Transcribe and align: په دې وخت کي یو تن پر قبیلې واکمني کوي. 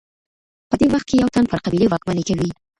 په 0.69 0.75
دې 0.79 0.87
وخت 0.93 1.07
کي 1.09 1.15
یو 1.21 1.33
تن 1.35 1.43
پر 1.51 1.59
قبیلې 1.65 1.87
واکمني 1.89 2.23
کوي. 2.29 2.49